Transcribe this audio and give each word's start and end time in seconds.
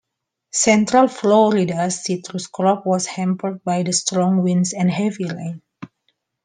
Central 0.51 1.07
Florida's 1.09 2.03
citrus 2.03 2.47
crop 2.47 2.87
was 2.87 3.05
hampered 3.05 3.63
by 3.63 3.83
the 3.83 3.93
strong 3.93 4.41
winds 4.41 4.73
and 4.73 4.89
heavy 4.89 5.25
rain. 5.25 5.61